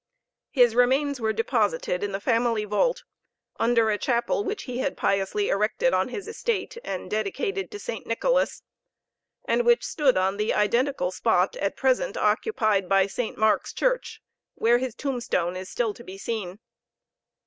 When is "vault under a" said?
2.65-3.99